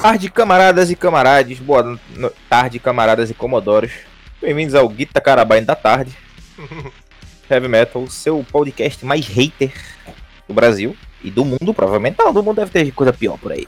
tarde, 0.00 0.30
camaradas 0.30 0.90
e 0.90 0.96
camarades. 0.96 1.58
Boa 1.58 1.98
tarde, 2.48 2.78
camaradas 2.78 3.30
e 3.30 3.34
comodoros. 3.34 3.90
Bem-vindos 4.40 4.74
ao 4.76 4.88
Guita 4.88 5.20
Carabain 5.20 5.64
da 5.64 5.74
tarde. 5.74 6.16
Heavy 7.50 7.66
Metal, 7.66 8.06
seu 8.06 8.44
podcast 8.50 9.04
mais 9.04 9.26
hater 9.26 9.72
do 10.46 10.54
Brasil 10.54 10.96
e 11.22 11.30
do 11.30 11.44
mundo, 11.44 11.74
provavelmente. 11.74 12.16
Não, 12.16 12.32
do 12.32 12.42
mundo 12.44 12.56
deve 12.56 12.70
ter 12.70 12.92
coisa 12.92 13.12
pior 13.12 13.36
por 13.38 13.50
aí. 13.50 13.66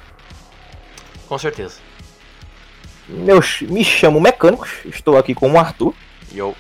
Com 1.27 1.37
certeza. 1.37 1.79
Meus, 3.09 3.63
me 3.63 3.85
chamo 3.85 4.21
Mecânicos, 4.21 4.71
estou 4.85 5.19
aqui 5.19 5.35
com 5.35 5.51
o 5.51 5.59
Arthur. 5.59 5.95
E 6.33 6.39
eu. 6.39 6.55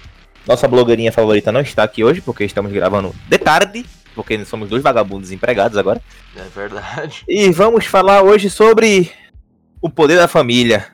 Nossa 0.46 0.66
blogueirinha 0.66 1.12
favorita 1.12 1.52
não 1.52 1.60
está 1.60 1.84
aqui 1.84 2.02
hoje, 2.02 2.20
porque 2.20 2.44
estamos 2.44 2.72
gravando 2.72 3.14
de 3.28 3.38
tarde, 3.38 3.86
porque 4.16 4.44
somos 4.44 4.68
dois 4.68 4.82
vagabundos 4.82 5.30
empregados 5.30 5.78
agora. 5.78 6.02
É 6.34 6.42
verdade. 6.54 7.22
E 7.28 7.50
vamos 7.52 7.86
falar 7.86 8.22
hoje 8.22 8.50
sobre 8.50 9.12
o 9.80 9.88
poder 9.90 10.16
da 10.16 10.28
família. 10.28 10.92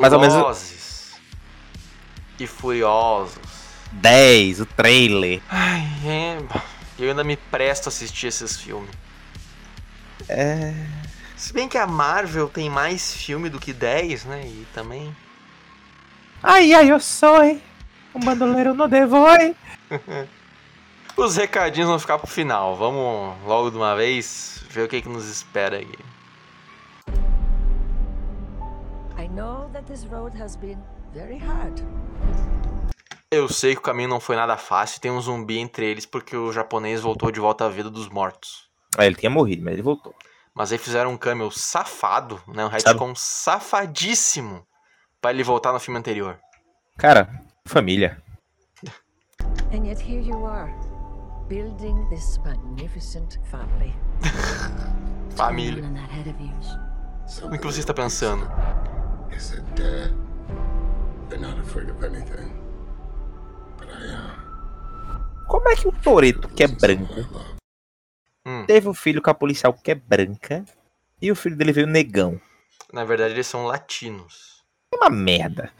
Mais 0.00 0.12
ou 0.12 0.20
menos- 0.20 0.34
Velozes. 0.34 1.16
E 2.38 2.46
furiosos. 2.46 3.38
10, 3.92 4.60
o 4.60 4.66
trailer. 4.66 5.40
Ai, 5.48 5.82
é. 6.04 6.38
Eu 6.98 7.10
ainda 7.10 7.24
me 7.24 7.36
presto 7.36 7.86
a 7.86 7.88
assistir 7.88 8.26
esses 8.28 8.56
filmes. 8.56 8.90
É. 10.28 10.74
Se 11.36 11.52
bem 11.52 11.68
que 11.68 11.78
a 11.78 11.86
Marvel 11.86 12.48
tem 12.48 12.68
mais 12.70 13.14
filme 13.14 13.48
do 13.48 13.58
que 13.60 13.72
10, 13.72 14.24
né? 14.24 14.42
E 14.46 14.66
também. 14.74 15.14
Ai, 16.42 16.72
ai, 16.74 16.90
eu 16.90 17.00
sou 17.00 17.42
um 18.14 18.20
bandoleiro 18.20 18.74
no 18.74 18.88
The 18.88 19.06
Void. 19.06 19.56
Os 21.16 21.36
recadinhos 21.36 21.88
vão 21.88 21.98
ficar 21.98 22.18
pro 22.18 22.26
final. 22.26 22.76
Vamos 22.76 23.36
logo 23.46 23.70
de 23.70 23.76
uma 23.76 23.94
vez 23.96 24.62
ver 24.70 24.82
o 24.84 24.88
que, 24.88 25.00
que 25.00 25.08
nos 25.08 25.26
espera 25.28 25.78
aqui. 25.78 25.98
Eu 33.30 33.50
sei 33.50 33.74
que 33.74 33.80
o 33.80 33.82
caminho 33.82 34.08
não 34.08 34.18
foi 34.18 34.34
nada 34.34 34.56
fácil, 34.56 34.98
tem 34.98 35.10
um 35.10 35.20
zumbi 35.20 35.58
entre 35.58 35.84
eles 35.84 36.06
porque 36.06 36.34
o 36.34 36.50
japonês 36.50 37.02
voltou 37.02 37.30
de 37.30 37.38
volta 37.38 37.66
à 37.66 37.68
vida 37.68 37.90
dos 37.90 38.08
mortos. 38.08 38.70
Ah, 38.96 39.04
ele 39.04 39.14
tinha 39.14 39.28
morrido, 39.28 39.62
mas 39.62 39.74
ele 39.74 39.82
voltou. 39.82 40.14
Mas 40.54 40.72
aí 40.72 40.78
fizeram 40.78 41.10
um 41.10 41.18
cameo 41.18 41.50
safado, 41.50 42.40
né? 42.48 42.64
Um 42.64 42.68
retcon 42.68 43.14
safadíssimo 43.14 44.66
pra 45.20 45.32
ele 45.32 45.42
voltar 45.42 45.70
no 45.70 45.78
filme 45.78 45.98
anterior. 45.98 46.38
Cara, 46.96 47.28
família. 47.66 48.22
And 49.70 49.84
yet 49.84 50.00
here 50.00 50.22
you 50.22 50.46
are, 50.46 50.72
building 51.46 52.08
this 52.08 52.38
magnificent 52.38 53.38
family. 53.50 53.94
Família. 55.36 55.84
O 57.42 57.50
que 57.50 57.66
você 57.66 57.80
está 57.80 57.92
pensando? 57.92 58.50
Said, 59.38 59.64
Dad, 59.74 60.12
they're 61.28 61.38
not 61.40 61.58
afraid 61.60 61.90
of 61.90 62.02
anything. 62.04 62.50
But 63.78 63.88
I 63.90 64.12
am. 64.14 65.46
Como 65.46 65.68
é 65.68 65.76
que 65.76 65.86
o 65.88 65.92
Toreto, 65.92 66.48
que 66.48 66.64
é 66.64 66.66
branco, 66.66 67.14
Hum, 68.46 68.64
teve 68.66 68.88
um 68.88 68.94
filho 68.94 69.20
com 69.22 69.30
a 69.30 69.34
policial 69.34 69.72
que 69.74 69.90
é 69.90 69.94
branca 69.94 70.64
e 71.20 71.30
o 71.30 71.36
filho 71.36 71.56
dele 71.56 71.72
veio 71.72 71.86
negão? 71.86 72.40
na 72.92 73.04
verdade, 73.04 73.34
eles 73.34 73.46
são 73.46 73.66
latinos. 73.66 74.64
É 74.92 74.96
uma 74.96 75.10
merda. 75.10 75.70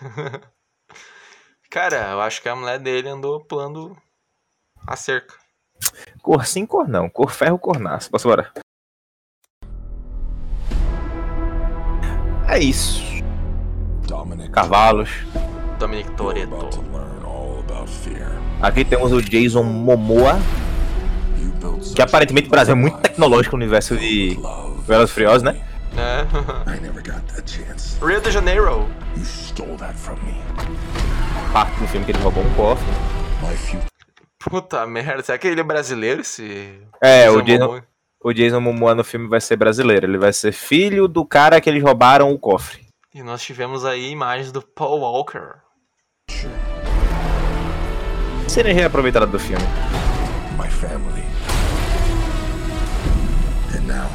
Cara, 1.70 2.10
eu 2.10 2.20
acho 2.20 2.42
que 2.42 2.48
a 2.48 2.56
mulher 2.56 2.78
dele 2.78 3.08
andou 3.08 3.40
pulando 3.44 3.96
a 4.86 4.96
cerca. 4.96 5.36
Cor 6.20 6.44
sim, 6.44 6.66
cor 6.66 6.86
não. 6.88 7.08
Cor 7.08 7.30
ferro, 7.30 7.58
cor 7.58 7.78
nasce. 7.78 8.10
Posso 8.10 8.28
bora? 8.28 8.52
É 12.50 12.58
isso. 12.58 13.00
Dominic, 14.08 14.50
Cavalos. 14.50 15.08
Dominic 15.78 16.10
Toretto. 16.12 16.84
Aqui 18.60 18.84
temos 18.84 19.12
o 19.12 19.22
Jason 19.22 19.62
Momoa, 19.62 20.38
que 21.94 22.02
aparentemente 22.02 22.48
o 22.48 22.50
Brasil 22.50 22.72
é 22.72 22.74
muito 22.74 22.98
tecnológico 22.98 23.56
no 23.56 23.62
universo 23.62 23.96
de 23.96 24.32
e 24.32 25.06
Furiosos, 25.06 25.44
né? 25.44 25.56
É. 25.96 26.74
I 26.76 26.80
never 26.80 27.02
got 27.02 27.22
that 27.32 27.48
chance. 27.48 27.96
Rio 28.04 28.20
de 28.20 28.32
Janeiro. 28.32 28.88
You 29.16 29.24
stole 29.24 29.76
that 29.76 29.94
from 29.94 30.16
me. 30.24 30.34
Parte 31.52 31.78
do 31.78 31.86
filme 31.86 32.04
que 32.04 32.10
ele 32.12 32.18
roubou 32.18 32.44
um 32.44 32.54
cofre. 32.54 32.86
Puta 34.40 34.84
merda, 34.86 35.22
será 35.22 35.38
que 35.38 35.46
ele 35.46 35.60
é 35.60 35.64
brasileiro 35.64 36.20
esse. 36.20 36.80
É, 37.00 37.30
o 37.30 37.40
Jason, 37.42 37.66
Momoa? 37.66 37.89
O 38.22 38.32
Jason 38.34 38.60
Momoa 38.60 38.94
no 38.94 39.02
filme 39.02 39.26
vai 39.26 39.40
ser 39.40 39.56
brasileiro. 39.56 40.06
Ele 40.06 40.18
vai 40.18 40.32
ser 40.32 40.52
filho 40.52 41.08
do 41.08 41.24
cara 41.24 41.60
que 41.60 41.70
eles 41.70 41.82
roubaram 41.82 42.30
o 42.30 42.38
cofre. 42.38 42.86
E 43.14 43.22
nós 43.22 43.42
tivemos 43.42 43.84
aí 43.84 44.10
imagens 44.10 44.52
do 44.52 44.62
Paul 44.62 45.00
Walker. 45.00 45.54
Seria 48.46 48.74
reaproveitada 48.74 49.26
do 49.26 49.38
filme. 49.38 49.64
my 50.56 50.68
family. 50.68 51.24
And 53.74 53.86
now, 53.86 54.10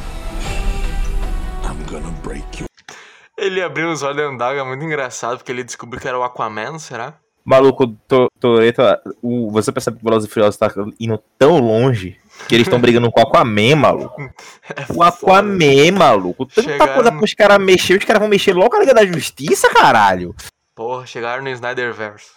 I'm 1.64 1.84
gonna 1.90 2.14
break 2.22 2.60
you. 2.60 2.66
Ele 3.36 3.60
abriu 3.60 3.90
os 3.90 4.02
olhos 4.02 4.20
e 4.20 4.24
andava, 4.24 4.58
é 4.58 4.64
muito 4.64 4.84
engraçado, 4.84 5.38
porque 5.38 5.52
ele 5.52 5.64
descobriu 5.64 6.00
que 6.00 6.08
era 6.08 6.18
o 6.18 6.22
Aquaman, 6.22 6.78
será? 6.78 7.18
Maluco, 7.44 7.86
to, 8.08 8.28
Toreto, 8.40 8.82
o, 9.22 9.50
você 9.50 9.70
percebe 9.70 9.98
que 9.98 10.02
o 10.02 10.08
Velozes 10.08 10.28
e 10.28 10.32
Furiosos 10.32 10.56
tá 10.56 10.72
indo 10.98 11.22
tão 11.38 11.58
longe 11.58 12.18
que 12.48 12.54
eles 12.54 12.66
estão 12.66 12.80
brigando 12.80 13.10
com 13.10 13.20
o 13.20 13.22
Aquaman, 13.22 13.76
maluco. 13.76 14.22
É 14.68 14.92
O 14.92 15.02
Aquaman, 15.02 15.92
maluco. 15.96 16.46
Tanta 16.46 16.62
Chegaram 16.70 16.94
coisa 16.94 17.12
pros 17.12 17.34
caras 17.34 17.58
mexer, 17.58 17.98
os 17.98 18.04
caras 18.04 18.20
vão 18.20 18.28
mexer 18.28 18.52
logo 18.52 18.74
a 18.76 18.80
Liga 18.80 18.94
da 18.94 19.06
Justiça, 19.06 19.68
caralho. 19.70 20.34
Porra, 20.74 21.06
chegaram 21.06 21.42
no 21.42 21.50
Snyderverse. 21.50 22.36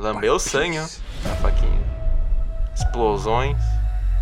Lambeu 0.00 0.38
sangue, 0.38 0.78
ó. 0.78 0.86
Na 1.28 1.34
faquinha. 1.36 1.80
Explosões. 2.74 3.58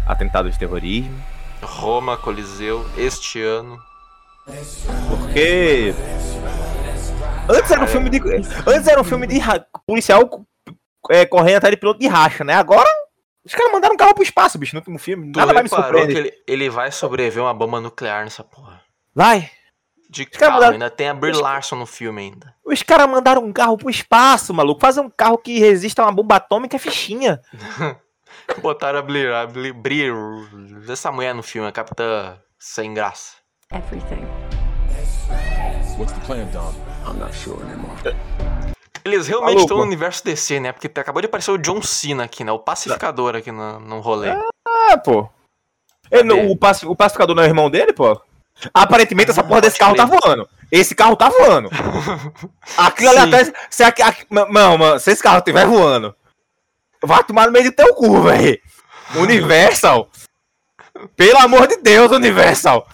Atentados 0.07 0.53
de 0.53 0.59
terrorismo. 0.59 1.23
Roma, 1.63 2.17
Coliseu, 2.17 2.85
este 2.97 3.41
ano. 3.43 3.79
Porque. 5.09 5.95
Antes 7.49 7.71
era 7.71 7.83
um 7.83 7.87
filme 7.87 8.11
de. 8.11 8.21
Antes 8.67 8.87
era 8.87 9.01
um 9.01 9.05
filme 9.05 9.27
de 9.27 9.39
ra- 9.39 9.65
policial 9.87 10.29
é, 11.11 11.25
correndo 11.27 11.57
atrás 11.57 11.73
de 11.75 11.79
piloto 11.81 11.99
de 12.01 12.07
racha, 12.07 12.45
né? 12.45 12.55
Agora. 12.55 12.89
Os 13.45 13.55
caras 13.55 13.73
mandaram 13.73 13.95
um 13.95 13.97
carro 13.97 14.13
pro 14.13 14.23
espaço, 14.23 14.59
bicho, 14.59 14.75
no 14.75 14.81
último 14.81 14.99
filme. 14.99 15.33
Tu 15.33 15.39
Nada 15.39 15.55
vai 15.55 15.63
me 15.63 15.71
que 15.71 15.75
surpreender. 15.75 16.17
ele, 16.19 16.33
ele 16.47 16.69
vai 16.69 16.93
sobreviver 16.93 17.43
uma 17.43 17.55
bomba 17.55 17.81
nuclear 17.81 18.23
nessa 18.25 18.45
porra. 18.45 18.83
Vai. 19.15 19.51
De 20.11 20.27
carro, 20.27 20.55
mandaram- 20.55 20.73
ainda 20.75 20.91
tem 20.91 21.09
a 21.09 21.15
Brie 21.15 21.33
Larson 21.33 21.77
no 21.77 21.87
filme 21.87 22.21
ainda. 22.21 22.55
Os 22.63 22.83
caras 22.83 23.09
mandaram 23.09 23.43
um 23.43 23.53
carro 23.53 23.79
pro 23.79 23.89
espaço, 23.89 24.53
maluco. 24.53 24.81
Fazer 24.83 25.01
um 25.01 25.09
carro 25.09 25.39
que 25.39 25.59
resista 25.61 26.03
a 26.03 26.07
uma 26.07 26.13
bomba 26.13 26.37
atômica 26.37 26.77
é 26.77 26.79
fichinha. 26.79 27.41
Botaram 28.61 28.99
a 28.99 29.03
Brie, 29.03 29.33
a 29.33 29.47
Brie, 29.47 29.73
Brie 29.73 30.11
essa 30.91 31.11
mulher 31.11 31.35
no 31.35 31.43
filme, 31.43 31.67
a 31.69 31.73
capitã 31.73 32.39
sem 32.59 32.93
graça. 32.93 33.37
Everything. 33.73 34.27
What's 35.99 36.13
the 36.13 36.21
plan, 36.27 36.47
Dom? 36.53 36.73
I'm 37.07 37.19
not 37.19 37.35
sure 37.35 37.61
anymore. 37.65 37.97
Eles 39.05 39.27
realmente 39.27 39.55
Maluco. 39.55 39.63
estão 39.63 39.77
no 39.79 39.83
universo 39.85 40.25
DC, 40.25 40.61
né? 40.61 40.73
Porque 40.73 40.87
acabou 41.01 41.21
de 41.21 41.27
aparecer 41.27 41.51
o 41.51 41.59
John 41.59 41.83
Cena 41.83 42.25
aqui, 42.25 42.45
né? 42.45 42.53
O 42.53 42.59
pacificador 42.59 43.35
aqui 43.35 43.51
no, 43.51 43.81
no 43.81 44.01
rolê. 44.01 44.31
Ah, 44.67 44.99
pô. 44.99 45.29
Ele 46.11 46.33
o, 46.33 46.57
paci- 46.57 46.87
o 46.87 46.95
pacificador 46.95 47.35
não 47.35 47.43
é 47.43 47.47
irmão 47.47 47.69
dele, 47.71 47.93
pô? 47.93 48.21
Aparentemente 48.73 49.31
essa 49.31 49.43
porra 49.43 49.61
desse 49.61 49.79
carro 49.79 49.95
tá 49.95 50.05
voando. 50.05 50.49
Esse 50.71 50.95
carro 50.95 51.17
tá 51.17 51.29
voando. 51.29 51.71
Aquilo 52.77 53.11
ali 53.11 53.19
atrás. 53.19 53.53
Se, 53.71 53.83
aqui, 53.83 54.03
aqui, 54.03 54.27
não, 54.31 54.49
mano, 54.79 54.99
se 54.99 55.11
esse 55.11 55.23
carro 55.23 55.39
estiver 55.39 55.67
voando, 55.67 56.15
vai 57.03 57.23
tomar 57.25 57.47
no 57.47 57.53
meio 57.53 57.67
do 57.67 57.73
teu 57.73 57.95
cu, 57.95 58.23
velho. 58.23 58.59
Universal. 59.17 60.09
Pelo 61.17 61.39
amor 61.39 61.67
de 61.67 61.77
Deus, 61.77 62.11
Universal. 62.11 62.87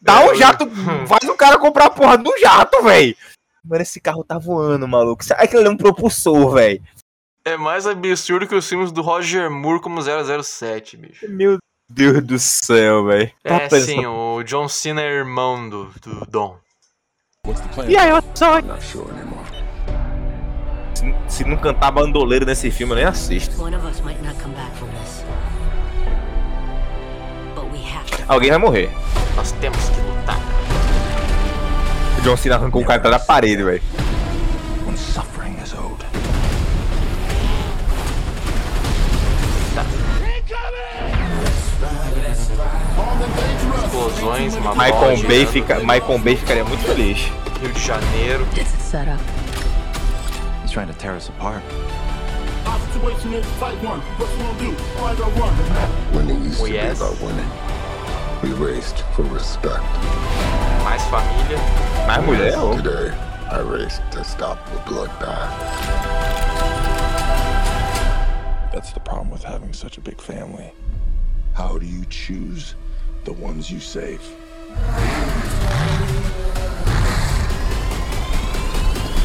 Dá 0.00 0.24
um 0.24 0.34
jato. 0.34 0.68
Faz 1.06 1.28
o 1.28 1.36
cara 1.36 1.58
comprar 1.58 1.86
a 1.86 1.90
porra 1.90 2.16
do 2.16 2.36
jato, 2.38 2.82
velho. 2.82 3.16
Mano, 3.64 3.82
esse 3.82 4.00
carro 4.00 4.24
tá 4.24 4.38
voando, 4.38 4.86
maluco. 4.86 5.22
Aquilo 5.32 5.60
ali 5.60 5.68
é 5.68 5.72
um 5.72 5.76
propulsor, 5.76 6.54
velho. 6.54 6.82
É 7.44 7.56
mais 7.56 7.86
absurdo 7.86 8.46
que 8.46 8.54
os 8.54 8.68
filmes 8.68 8.92
do 8.92 9.02
Roger 9.02 9.50
Moore 9.50 9.80
como 9.80 10.00
007, 10.02 10.96
bicho. 10.96 11.28
Meu 11.28 11.58
Deus 11.90 12.22
do 12.22 12.38
céu, 12.38 13.06
velho. 13.06 13.30
É, 13.42 13.68
sim, 13.80 14.06
o 14.06 14.42
John 14.42 14.68
Cena 14.68 15.02
é 15.02 15.10
irmão 15.10 15.68
do, 15.68 15.86
do 16.02 16.26
Dom. 16.26 16.58
What's 17.46 17.62
the 17.62 17.68
plan? 17.74 17.86
E 17.86 17.96
aí, 17.96 18.10
eu 18.10 18.22
só. 18.34 18.58
I'm 18.58 18.66
not 18.66 18.84
sure 18.84 19.10
anymore. 19.10 19.46
Se, 20.94 21.36
se 21.36 21.44
não 21.44 21.56
cantar 21.56 21.90
bandoleiro 21.90 22.44
nesse 22.44 22.70
filme, 22.70 22.92
eu 22.92 22.96
nem 22.96 23.04
assisto. 23.06 23.60
One 23.62 23.74
of 23.74 23.86
us 23.86 24.00
might 24.00 24.20
not 24.22 24.38
come 24.42 24.54
back 24.54 24.76
from 24.76 24.88
this. 24.88 25.17
Alguém 28.26 28.50
vai 28.50 28.58
morrer. 28.58 28.90
Nós 29.36 29.52
temos 29.52 29.78
que 29.88 30.00
lutar. 30.00 30.38
O 32.18 32.20
John 32.22 32.36
Cena 32.36 32.56
arrancou 32.56 32.82
o 32.82 32.84
cara 32.84 32.98
atrás 32.98 33.18
da 33.18 33.24
parede, 33.24 33.62
velho. 33.62 33.82
Is 34.90 35.18
explosões, 43.84 44.54
uma 44.56 44.74
Michael 44.74 45.22
Bay, 45.26 45.46
fica, 45.46 45.78
Michael 45.80 46.18
Bay 46.18 46.36
ficaria 46.36 46.64
muito 46.64 46.82
feliz. 46.84 47.30
Rio 47.60 47.72
de 47.72 47.80
Janeiro. 47.80 48.46
He's 50.62 50.70
trying 50.70 50.88
to 50.88 50.94
tear 50.94 51.14
us 51.14 51.28
apart. 51.28 51.62
Winning 56.12 56.44
used 56.44 56.58
to 56.58 56.64
be 56.64 56.78
about 56.78 57.20
winning. 57.20 57.77
We 58.40 58.52
raced 58.52 59.00
for 59.16 59.24
respect. 59.34 59.82
Mais 60.84 61.02
família. 61.10 61.58
Mas 62.06 62.24
mulher. 62.24 62.52
Today, 62.76 63.12
I 63.50 63.58
raced 63.60 64.00
to 64.12 64.22
stop 64.22 64.64
the 64.70 64.78
bloodbath. 64.88 65.50
That's 68.72 68.92
the 68.92 69.00
problem 69.00 69.30
with 69.30 69.42
having 69.42 69.72
such 69.72 69.98
a 69.98 70.00
big 70.00 70.20
family. 70.20 70.72
How 71.54 71.78
do 71.78 71.84
you 71.84 72.04
choose 72.10 72.76
the 73.24 73.32
ones 73.32 73.72
you 73.72 73.80
save? 73.80 74.20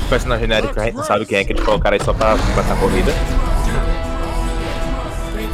O 0.05 0.09
personagem 0.09 0.47
genérico, 0.47 0.79
a 0.79 0.85
gente 0.85 0.95
não 0.95 1.03
sabe 1.03 1.27
quem 1.27 1.37
é 1.37 1.43
que 1.43 1.53
eles 1.53 1.63
colocaram 1.63 1.95
aí 1.95 2.03
só 2.03 2.13
pra 2.13 2.35
completar 2.35 2.71
a 2.71 2.79
corrida. 2.79 3.11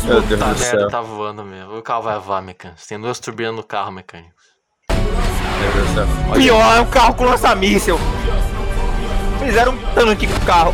Meu 0.06 0.22
Deus 0.22 0.40
Tá 0.40 0.54
do 0.54 0.60
merda, 0.60 0.80
céu. 0.80 0.88
tá 0.90 1.02
voando 1.02 1.44
mesmo. 1.44 1.78
O 1.78 1.82
carro 1.82 2.04
vai 2.04 2.20
voar, 2.20 2.42
mecânico. 2.42 2.82
Tem 2.88 3.00
duas 3.00 3.20
turbinas 3.20 3.56
no 3.56 3.64
carro, 3.64 3.92
mecânico. 3.92 4.34
Meu 4.90 5.72
Deus 5.74 5.88
do 5.90 5.94
céu. 5.94 6.34
Pior, 6.36 6.78
é 6.78 6.82
um 6.82 6.90
carro 6.90 7.16
com 7.16 7.26
lança-míssel. 7.26 7.98
Fizeram 9.44 9.74
um 9.74 9.94
tanque 9.94 10.28
com 10.28 10.34
o 10.36 10.46
carro. 10.46 10.74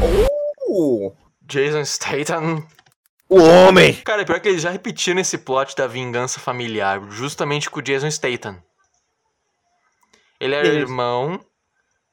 Uh, 0.68 1.16
Jason 1.42 1.84
Statham. 1.86 2.64
o 3.30 3.42
homem. 3.42 3.94
Cara, 4.04 4.26
pior 4.26 4.40
que 4.40 4.50
eles 4.50 4.62
já 4.62 4.70
repetiram 4.70 5.20
esse 5.20 5.38
plot 5.38 5.76
da 5.76 5.88
vingança 5.88 6.40
familiar, 6.40 7.02
justamente 7.10 7.70
com 7.70 7.80
o 7.80 7.84
Jason 7.84 8.10
Statham. 8.10 8.58
Ele 10.40 10.56
era 10.56 10.68
Isso. 10.68 10.78
irmão 10.78 11.40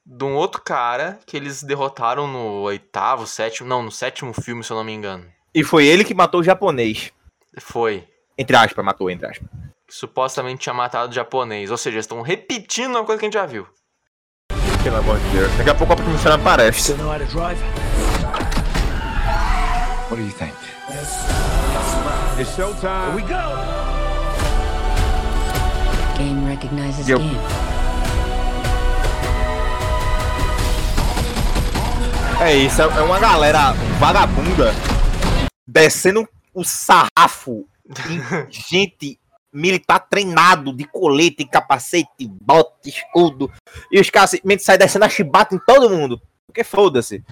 de 0.05 0.23
um 0.25 0.35
outro 0.35 0.61
cara 0.61 1.19
que 1.25 1.35
eles 1.37 1.63
derrotaram 1.63 2.27
no 2.27 2.61
oitavo, 2.61 3.25
sétimo, 3.27 3.67
não, 3.67 3.81
no 3.83 3.91
sétimo 3.91 4.33
filme, 4.33 4.63
se 4.63 4.71
eu 4.71 4.77
não 4.77 4.83
me 4.83 4.91
engano. 4.93 5.25
E 5.55 5.63
foi 5.63 5.85
ele 5.85 6.03
que 6.03 6.15
matou 6.15 6.41
o 6.41 6.43
japonês. 6.43 7.11
Foi. 7.59 8.03
Entre 8.37 8.55
aspas, 8.55 8.83
matou, 8.83 9.09
entre 9.09 9.27
aspas. 9.27 9.47
Que 9.87 9.93
supostamente 9.93 10.61
tinha 10.61 10.73
matado 10.73 11.11
o 11.11 11.13
japonês. 11.15 11.69
Ou 11.69 11.77
seja, 11.77 11.99
estão 11.99 12.21
repetindo 12.21 12.95
uma 12.95 13.05
coisa 13.05 13.19
que 13.19 13.25
a 13.25 13.27
gente 13.27 13.33
já 13.35 13.45
viu. 13.45 13.67
Pelo 14.83 14.97
amor 14.97 15.19
de 15.19 15.29
Deus. 15.29 15.51
Daqui 15.57 15.69
a 15.69 15.75
pouco 15.75 15.93
a 15.93 15.95
professora 15.95 16.35
aparece. 16.35 16.93
What 16.93 17.25
do 20.15 20.21
you 20.21 20.31
think? 20.33 20.53
Game 26.17 26.45
recognizes 26.47 27.07
Yep. 27.07 27.19
game. 27.21 27.37
É 32.41 32.55
isso, 32.55 32.81
é 32.81 33.01
uma 33.01 33.19
galera 33.19 33.71
vagabunda 33.99 34.73
descendo 35.73 36.27
o 36.53 36.63
sarrafo 36.63 37.65
gente 38.49 39.19
militar 39.51 39.99
treinado 39.99 40.71
de 40.73 40.83
colete, 40.85 41.45
capacete, 41.45 42.27
bote, 42.41 42.89
escudo. 42.89 43.51
E 43.91 43.99
os 43.99 44.09
caras 44.09 44.31
simplesmente 44.31 44.63
saem 44.63 44.79
descendo 44.79 45.05
a 45.05 45.09
chibata 45.09 45.55
em 45.55 45.59
todo 45.59 45.89
mundo. 45.89 46.21
Porque 46.47 46.63
foda-se. 46.63 47.23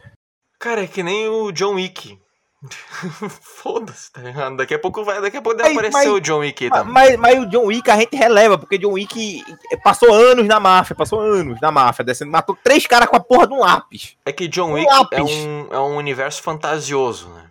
Cara, 0.60 0.84
é 0.84 0.88
que 0.88 1.02
nem 1.04 1.28
o 1.28 1.52
John 1.52 1.76
Wick. 1.76 2.20
Foda-se, 3.42 4.12
tá 4.12 4.22
ligado? 4.22 4.58
Daqui 4.58 4.76
a 4.76 4.80
pouco 4.80 5.04
vai, 5.04 5.20
daqui 5.20 5.38
a 5.38 5.42
pouco 5.42 5.58
deve 5.58 5.70
Mas- 5.74 5.78
aparecer 5.88 6.10
mas- 6.10 6.18
o 6.18 6.22
John 6.22 6.40
Wick 6.40 6.64
aí 6.64 6.70
Ma- 6.70 6.78
também. 6.78 6.94
Mas, 6.94 7.18
mas 7.18 7.40
o 7.40 7.46
John 7.50 7.66
Wick 7.66 7.90
a 7.90 7.98
gente 7.98 8.16
releva, 8.16 8.56
porque 8.58 8.78
John 8.78 8.92
Wick 8.94 9.44
passou 9.84 10.14
anos 10.14 10.46
na 10.48 10.60
máfia, 10.60 10.96
passou 10.96 11.20
anos 11.20 11.60
na 11.60 11.72
máfia, 11.72 12.06
descendo, 12.06 12.30
matou 12.32 12.56
três 12.64 12.86
caras 12.86 13.10
com 13.10 13.16
a 13.16 13.20
porra 13.20 13.48
de 13.48 13.54
um 13.54 13.60
lápis. 13.62 14.16
É 14.26 14.32
que 14.32 14.48
John 14.48 14.70
Um 14.70 14.74
Wick 14.74 14.88
é 15.12 15.24
um, 15.24 15.68
é 15.74 15.80
um 15.80 15.96
universo 15.98 16.44
fantasioso, 16.44 17.30
né? 17.30 17.46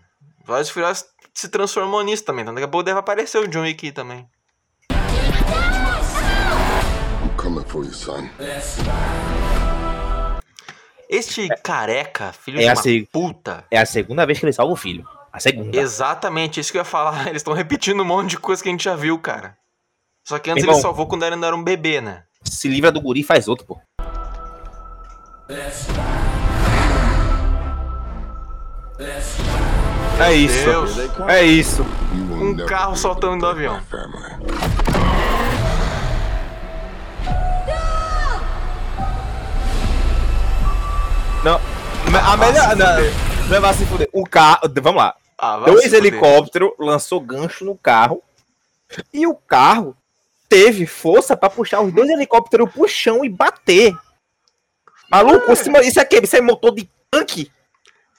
Velozes 0.50 0.68
e 0.68 0.72
Furiosos 0.72 1.04
se 1.32 1.48
transformou 1.48 2.02
nisso 2.02 2.24
também, 2.24 2.42
então 2.42 2.52
daqui 2.52 2.64
a 2.64 2.68
pouco 2.68 2.82
deve 2.82 2.98
aparecer 2.98 3.38
o 3.38 3.46
John 3.46 3.62
Wick 3.62 3.92
também. 3.92 4.26
Este 11.08 11.48
careca, 11.62 12.32
filho 12.32 12.60
é 12.60 12.74
de 12.74 12.88
uma 12.98 13.06
puta. 13.12 13.64
É 13.70 13.78
a 13.78 13.86
segunda 13.86 14.26
vez 14.26 14.40
que 14.40 14.44
ele 14.44 14.52
salva 14.52 14.72
o 14.72 14.76
filho. 14.76 15.08
A 15.32 15.38
segunda. 15.38 15.78
Exatamente, 15.78 16.58
isso 16.58 16.72
que 16.72 16.78
eu 16.78 16.80
ia 16.80 16.84
falar. 16.84 17.26
Eles 17.30 17.40
estão 17.40 17.54
repetindo 17.54 18.00
um 18.00 18.04
monte 18.04 18.30
de 18.30 18.38
coisa 18.38 18.60
que 18.60 18.68
a 18.68 18.72
gente 18.72 18.82
já 18.82 18.96
viu, 18.96 19.16
cara. 19.18 19.56
Só 20.24 20.40
que 20.40 20.50
antes 20.50 20.64
Irmão. 20.64 20.74
ele 20.74 20.82
salvou 20.82 21.06
quando 21.06 21.22
ele 21.24 21.34
ainda 21.34 21.46
era 21.46 21.56
um 21.56 21.62
bebê, 21.62 22.00
né? 22.00 22.24
Se 22.42 22.68
livra 22.68 22.90
do 22.90 23.00
guri 23.00 23.20
e 23.20 23.24
faz 23.24 23.46
outro, 23.46 23.64
pô. 23.64 23.80
É 30.20 30.34
isso. 30.34 30.64
Deus. 30.64 30.98
É 31.28 31.42
isso. 31.42 31.86
You 32.14 32.34
will 32.34 32.64
Um 32.64 32.66
carro 32.66 32.94
able 32.94 33.38
do 33.38 33.46
avião. 33.46 33.80
Não. 41.42 41.60
A 42.22 42.36
melhor. 42.36 42.76
Não, 42.76 43.48
não 43.48 43.60
vai 43.60 43.74
se 43.74 43.86
fuder. 43.86 44.08
O 44.12 44.24
carro. 44.24 44.60
Vamos 44.82 45.02
lá. 45.02 45.14
Ah, 45.38 45.56
Dois 45.58 45.92
helicópteros 45.92 46.72
lançou 46.78 47.20
gancho 47.20 47.64
no 47.64 47.74
carro. 47.74 48.22
E 49.14 49.26
o 49.26 49.34
carro 49.34 49.96
teve 50.50 50.84
força 50.84 51.36
pra 51.36 51.48
puxar 51.48 51.80
os 51.80 51.92
dois 51.92 52.10
helicópteros 52.10 52.70
pro 52.70 52.86
chão 52.86 53.24
e 53.24 53.28
bater. 53.28 53.96
Maluco, 55.10 55.50
isso, 55.52 55.70
isso 55.82 56.00
aqui 56.00 56.20
isso 56.22 56.36
é 56.36 56.40
motor 56.40 56.74
de 56.74 56.88
tanque? 57.10 57.50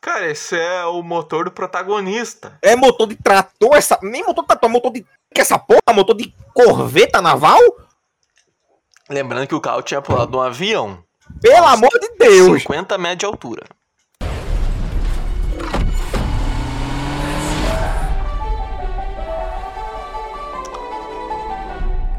Cara, 0.01 0.31
esse 0.31 0.57
é 0.57 0.83
o 0.85 1.03
motor 1.03 1.45
do 1.45 1.51
protagonista. 1.51 2.57
É 2.59 2.75
motor 2.75 3.07
de 3.07 3.15
trator? 3.15 3.75
Essa, 3.75 3.99
nem 4.01 4.25
motor 4.25 4.41
de 4.41 4.47
trator, 4.47 4.67
é 4.67 4.73
motor 4.73 4.91
de. 4.91 5.05
Que 5.31 5.41
essa 5.41 5.59
porra? 5.59 5.79
Motor 5.93 6.15
de 6.15 6.33
corveta 6.55 7.21
naval? 7.21 7.59
Lembrando 9.07 9.45
que 9.45 9.53
o 9.53 9.61
carro 9.61 9.83
tinha 9.83 10.01
pulado 10.01 10.31
de 10.31 10.37
um 10.37 10.41
avião. 10.41 11.03
Pelo 11.39 11.67
amor 11.67 11.91
de 11.99 12.17
Deus! 12.17 12.63
50 12.63 12.97
metros 12.97 13.19
de 13.19 13.25
altura. 13.27 13.63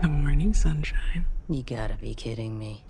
Good 0.02 0.12
morning, 0.12 0.54
sunshine. 0.54 1.26
You 1.48 1.64
gotta 1.64 1.98
be 2.00 2.14
kidding 2.14 2.56
me. 2.56 2.84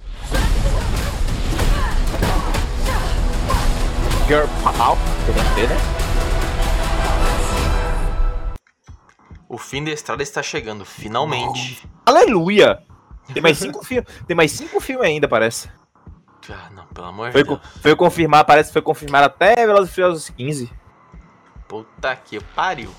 Girl 4.29 4.47
power. 4.63 4.97
que 5.27 5.55
ter, 5.55 5.69
né? 5.69 5.77
O 9.49 9.59
fim 9.59 9.85
da 9.85 9.91
estrada 9.91 10.23
está 10.23 10.43
chegando, 10.43 10.85
finalmente. 10.85 11.87
Aleluia! 12.07 12.83
Tem 13.35 13.43
mais 13.43 13.59
cinco 13.59 13.85
filmes. 13.85 14.09
Tem 14.27 14.37
mais 14.37 14.53
cinco 14.53 14.81
filmes 14.81 15.07
ainda, 15.07 15.29
parece. 15.29 15.69
Ah, 16.49 16.71
não, 16.73 16.87
pelo 16.87 17.07
amor 17.09 17.31
de 17.31 17.43
Deus. 17.43 17.61
foi 17.81 17.95
confirmar, 17.95 18.45
parece 18.45 18.71
que 18.71 18.73
foi 18.73 18.83
confirmado 18.83 19.27
até 19.27 19.55
Velozes 19.55 19.91
e 19.91 19.95
Furiosos 19.95 20.31
15. 20.31 20.73
Puta 21.69 22.17
que 22.17 22.41
pariu. 22.55 22.91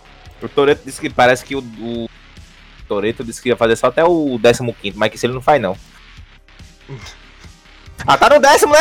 O 0.41 0.49
Toreto 0.49 0.83
disse 0.85 0.99
que 0.99 1.09
parece 1.09 1.43
que 1.43 1.55
o, 1.55 1.59
o 1.59 2.09
Toreto 2.87 3.23
disse 3.23 3.41
que 3.41 3.49
ia 3.49 3.57
fazer 3.57 3.75
só 3.75 3.87
até 3.87 4.03
o 4.03 4.39
15, 4.39 4.97
mas 4.97 5.09
que 5.09 5.17
se 5.17 5.25
ele 5.25 5.33
não 5.33 5.41
faz, 5.41 5.61
não. 5.61 5.77
Ah, 8.05 8.17
tá 8.17 8.27
no 8.27 8.39
décimo, 8.39 8.73
né? 8.73 8.79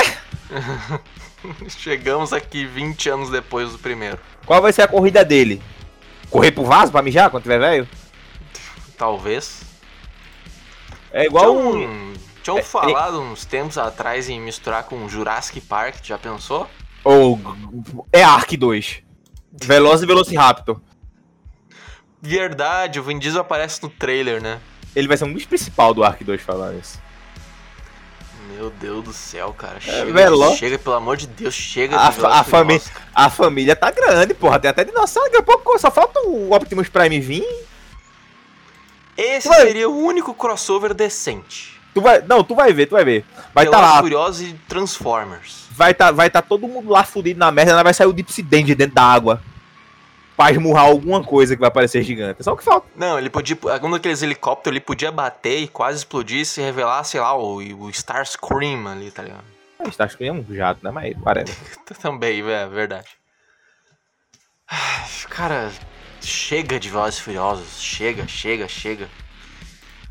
Chegamos 1.69 2.33
aqui 2.33 2.65
20 2.65 3.09
anos 3.11 3.31
depois 3.31 3.73
do 3.73 3.79
primeiro. 3.79 4.19
Qual 4.47 4.61
vai 4.61 4.73
ser 4.73 4.83
a 4.83 4.89
corrida 4.89 5.25
dele? 5.25 5.63
Correr 6.31 6.53
pro 6.53 6.65
vaso 6.65 6.91
pra 6.91 7.03
mijar 7.03 7.31
quando 7.31 7.43
tiver 7.43 7.59
velho? 7.59 7.89
Talvez. 8.97 9.63
É 11.13 11.27
igual 11.27 11.53
Tinham, 11.73 11.91
um. 11.91 12.13
tinham 12.43 12.59
é- 12.59 12.63
falado 12.63 13.21
uns 13.21 13.45
tempos 13.45 13.77
atrás 13.77 14.29
em 14.29 14.41
misturar 14.41 14.85
com 14.85 15.09
Jurassic 15.09 15.61
Park, 15.61 15.97
já 16.03 16.17
pensou? 16.17 16.69
Ou. 17.05 17.39
É 18.13 18.23
Ark 18.23 18.57
2. 18.57 19.03
Veloz 19.53 20.03
e 20.03 20.07
Velociraptor. 20.07 20.81
Verdade, 22.21 23.01
o 23.01 23.03
Vin 23.03 23.19
Diesel 23.19 23.41
aparece 23.41 23.83
no 23.83 23.91
trailer, 23.91 24.41
né? 24.41 24.61
Ele 24.95 25.09
vai 25.09 25.17
ser 25.17 25.25
um 25.25 25.33
dos 25.33 25.45
principais 25.45 25.95
do 25.95 26.05
Ark 26.05 26.23
2 26.23 26.41
falar 26.41 26.75
isso. 26.75 27.01
Meu 28.57 28.71
Deus 28.71 29.05
do 29.05 29.13
céu, 29.13 29.53
cara. 29.57 29.81
Chega, 29.81 30.13
Veloz- 30.13 30.59
chega 30.59 30.79
pelo 30.79 30.95
amor 30.97 31.17
de 31.17 31.27
Deus, 31.27 31.55
chega 31.55 31.97
A, 31.97 32.11
de 32.11 32.19
a, 32.19 32.23
cara. 32.23 32.83
a 33.15 33.31
família 33.31 33.75
tá 33.77 33.91
grande, 33.91 34.35
porra. 34.35 34.59
Tem 34.59 34.71
até 34.71 34.85
dinossauro. 34.85 35.31
Daqui 35.31 35.43
a 35.43 35.45
pouco 35.45 35.79
só 35.79 35.91
falta 35.91 36.21
o 36.21 36.53
Optimus 36.55 36.89
Prime 36.89 37.21
vir. 37.21 37.47
Esse 39.17 39.49
Vai. 39.49 39.61
seria 39.63 39.89
o 39.89 39.97
único 39.99 40.33
crossover 40.35 40.95
decente. 40.95 41.81
Tu 41.95 42.01
vai, 42.01 42.23
não, 42.23 42.43
tu 42.43 42.55
vai 42.55 42.73
ver, 42.73 42.87
tu 42.87 42.93
vai 42.93 43.05
ver. 43.05 43.25
Vai 43.55 43.67
tá 43.67 43.73
Velozes 43.73 43.95
lá, 43.95 44.01
Furiosos 44.01 44.41
e 44.41 44.55
Transformers. 44.67 45.67
vai 45.71 45.93
tá, 45.93 46.11
vai 46.11 46.31
tá 46.31 46.41
todo 46.41 46.67
mundo 46.67 46.89
lá 46.91 47.05
fudido 47.05 47.39
na 47.39 47.51
merda, 47.51 47.83
vai 47.83 47.93
sair 47.93 48.07
o 48.07 48.13
Deep 48.13 48.33
dentro 48.75 48.95
da 48.95 49.03
água. 49.03 49.43
Pra 50.43 50.51
esmurrar 50.51 50.85
alguma 50.85 51.23
coisa 51.23 51.55
que 51.55 51.61
vai 51.61 51.71
parecer 51.71 52.03
gigante. 52.03 52.41
É 52.41 52.43
só 52.43 52.53
o 52.53 52.57
que 52.57 52.65
falta. 52.65 52.87
Não, 52.97 53.19
ele 53.19 53.31
podia. 53.31 53.57
Um 53.83 53.91
daqueles 53.91 54.23
helicópteros, 54.23 54.77
ele 54.77 54.85
podia 54.85 55.13
bater 55.13 55.61
e 55.61 55.69
quase 55.69 55.99
explodir 55.99 56.45
se 56.45 56.61
revelar, 56.61 57.05
sei 57.05 57.21
lá, 57.21 57.37
o, 57.37 57.57
o 57.59 57.91
Starscream 57.91 58.89
ali, 58.89 59.11
tá 59.11 59.23
ligado? 59.23 59.45
Acho 59.99 60.17
que 60.17 60.25
é 60.25 60.33
um 60.33 60.45
jato, 60.51 60.85
né? 60.85 60.91
Mas 60.91 61.17
parece. 61.23 61.57
Também, 62.01 62.41
é 62.41 62.67
verdade. 62.67 63.09
Cara, 65.29 65.71
chega 66.21 66.79
de 66.79 66.89
Velozes 66.89 67.21
Furiosos. 67.21 67.81
Chega, 67.81 68.27
chega, 68.27 68.67
chega. 68.69 69.09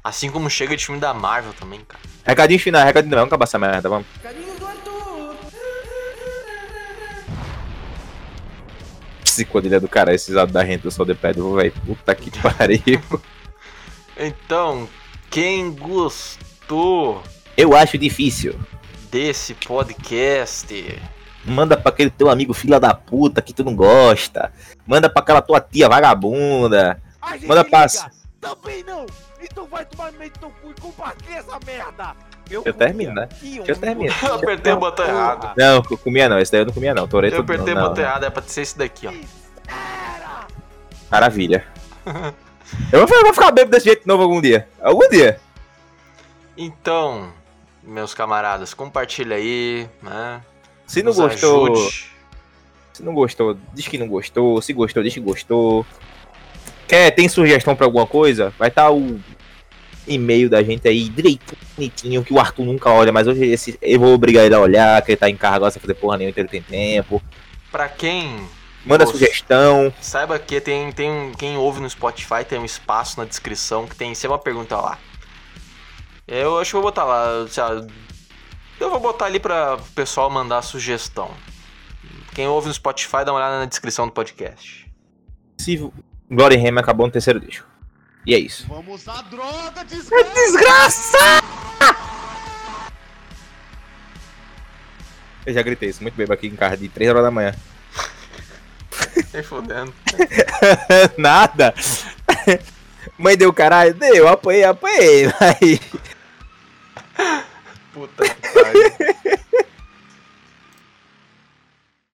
Assim 0.03 0.31
como 0.31 0.49
chega 0.49 0.75
de 0.75 0.85
filme 0.85 0.99
da 0.99 1.13
Marvel 1.13 1.53
também, 1.53 1.79
cara. 1.81 2.01
Recadinho 2.23 2.59
final, 2.59 2.83
recadinho. 2.83 3.13
Vamos 3.15 3.27
acabar 3.27 3.43
essa 3.43 3.59
merda, 3.59 3.87
vamos. 3.87 4.07
Psicodilha 9.31 9.79
do 9.79 9.87
cara, 9.87 10.13
esses 10.13 10.35
dados 10.35 10.53
da 10.53 10.61
renta, 10.61 10.87
eu 10.87 10.91
sou 10.91 11.05
de 11.05 11.13
pedro, 11.15 11.55
velho. 11.55 11.71
Puta 11.85 12.13
que 12.13 12.29
pariu. 12.39 13.01
Então, 14.17 14.87
quem 15.29 15.71
gostou 15.73 17.23
Eu 17.55 17.75
acho 17.75 17.97
difícil. 17.97 18.59
desse 19.09 19.53
podcast, 19.53 20.99
Manda 21.43 21.75
pra 21.75 21.89
aquele 21.89 22.11
teu 22.11 22.29
amigo 22.29 22.53
filha 22.53 22.79
da 22.79 22.93
puta 22.93 23.41
que 23.41 23.51
tu 23.53 23.63
não 23.63 23.75
gosta. 23.75 24.53
Manda 24.85 25.09
pra 25.09 25.23
aquela 25.23 25.41
tua 25.41 25.59
tia 25.59 25.89
vagabunda. 25.89 27.01
Manda 27.47 27.65
passa. 27.65 28.11
Também 28.39 28.83
não! 28.83 29.07
Então 29.41 29.65
vai 29.65 29.83
tomar 29.85 30.11
no 30.11 30.19
meio 30.19 30.31
do 30.31 30.37
teu 30.39 30.49
cu 30.51 30.69
e 30.69 30.81
compartilha 30.81 31.37
essa 31.37 31.59
merda! 31.65 32.15
Eu, 32.49 32.63
Eu 32.65 32.73
termino, 32.73 33.13
né? 33.13 33.29
Deixa 33.41 33.71
eu 33.71 33.75
termino. 33.75 34.13
eu 34.21 34.35
apertei 34.35 34.73
o 34.73 34.77
botão 34.77 35.05
errado. 35.05 35.53
Não, 35.57 35.83
eu 35.89 35.97
comia 35.97 36.27
não, 36.27 36.39
esse 36.39 36.51
daí 36.51 36.61
eu 36.61 36.65
não 36.65 36.73
comia 36.73 36.93
não. 36.93 37.07
Toreto 37.07 37.35
Eu 37.35 37.41
apertei 37.41 37.73
o 37.73 37.79
botão 37.79 38.03
errado, 38.03 38.25
é 38.25 38.29
pra 38.29 38.41
ser 38.43 38.61
esse 38.61 38.77
daqui, 38.77 39.07
ó. 39.07 39.13
Maravilha. 41.09 41.65
eu 42.91 43.05
vou, 43.05 43.17
eu 43.17 43.23
vou 43.23 43.33
ficar 43.33 43.51
bêbado 43.51 43.71
desse 43.71 43.85
jeito 43.85 44.01
de 44.01 44.07
novo 44.07 44.23
algum 44.23 44.41
dia. 44.41 44.67
Algum 44.81 45.07
dia. 45.09 45.39
Então, 46.57 47.31
meus 47.83 48.13
camaradas, 48.13 48.73
compartilha 48.73 49.35
aí, 49.35 49.87
né? 50.01 50.41
Se 50.85 51.01
não 51.01 51.09
Nos 51.11 51.17
gostou, 51.17 51.73
ajude. 51.73 52.11
se 52.93 53.03
não 53.03 53.13
gostou, 53.13 53.57
diz 53.73 53.87
que 53.87 53.97
não 53.97 54.07
gostou. 54.07 54.61
Se 54.61 54.73
gostou, 54.73 55.01
diz 55.01 55.13
que 55.13 55.19
gostou. 55.19 55.85
Quer, 56.87 57.11
tem 57.11 57.29
sugestão 57.29 57.75
pra 57.75 57.85
alguma 57.85 58.05
coisa? 58.05 58.53
Vai 58.59 58.67
estar 58.67 58.91
o 58.91 59.19
e-mail 60.07 60.49
da 60.49 60.61
gente 60.63 60.87
aí 60.87 61.09
direitinho, 61.09 61.57
bonitinho, 61.75 62.23
que 62.23 62.33
o 62.33 62.39
Arthur 62.39 62.65
nunca 62.65 62.89
olha, 62.89 63.11
mas 63.11 63.27
hoje 63.27 63.45
esse, 63.45 63.77
eu 63.81 63.99
vou 63.99 64.13
obrigar 64.13 64.45
ele 64.45 64.55
a 64.55 64.59
olhar, 64.59 65.01
que 65.01 65.11
ele 65.11 65.17
tá 65.17 65.29
em 65.29 65.37
agora 65.41 65.71
sem 65.71 65.81
fazer 65.81 65.93
porra 65.95 66.17
nenhuma, 66.17 66.31
então 66.31 66.41
ele 66.41 66.49
tem 66.49 66.61
tempo. 66.61 67.21
Pra 67.71 67.87
quem 67.87 68.47
Manda 68.85 69.05
sugestão. 69.05 69.93
Saiba 70.01 70.39
que 70.39 70.59
tem, 70.59 70.91
tem 70.91 71.31
quem 71.37 71.55
ouve 71.57 71.79
no 71.79 71.89
Spotify 71.89 72.43
tem 72.47 72.59
um 72.59 72.65
espaço 72.65 73.19
na 73.19 73.25
descrição 73.25 73.85
que 73.85 73.95
tem 73.95 74.15
sempre 74.15 74.33
uma 74.33 74.39
pergunta 74.39 74.75
lá. 74.75 74.97
Eu 76.27 76.57
acho 76.57 76.71
que 76.71 76.75
eu 76.77 76.81
vou 76.81 76.91
botar 76.91 77.03
lá, 77.03 77.47
sei 77.47 77.63
lá, 77.63 77.87
eu 78.79 78.89
vou 78.89 78.99
botar 78.99 79.25
ali 79.25 79.39
pra 79.39 79.75
o 79.75 79.81
pessoal 79.93 80.29
mandar 80.29 80.61
sugestão. 80.63 81.29
Quem 82.33 82.47
ouve 82.47 82.67
no 82.67 82.73
Spotify 82.73 83.23
dá 83.25 83.31
uma 83.31 83.39
olhada 83.39 83.59
na 83.59 83.65
descrição 83.65 84.07
do 84.07 84.13
podcast. 84.13 84.89
Se 85.59 85.91
Glory 86.29 86.55
Ham 86.55 86.79
acabou 86.79 87.05
no 87.05 87.11
terceiro 87.11 87.39
disco. 87.39 87.70
E 88.25 88.35
é 88.35 88.39
isso. 88.39 88.67
Vamos 88.67 89.01
usar 89.01 89.21
droga, 89.23 89.83
desgraça! 89.83 90.33
Desgraça! 90.33 91.41
Eu 95.45 95.53
já 95.53 95.61
gritei 95.63 95.89
isso 95.89 96.03
muito 96.03 96.15
bem 96.15 96.27
aqui 96.29 96.47
em 96.47 96.55
casa 96.55 96.77
de 96.77 96.87
3 96.87 97.09
horas 97.09 97.23
da 97.23 97.31
manhã. 97.31 97.55
Nem 99.33 99.41
fodendo. 99.41 99.93
Nada. 101.17 101.73
Mãe 103.17 103.35
deu 103.35 103.51
caralho? 103.51 103.93
Deu, 103.95 104.27
apanhei, 104.27 104.63
apanhei. 104.63 105.25
Mas... 105.39 105.79
Puta 107.93 108.23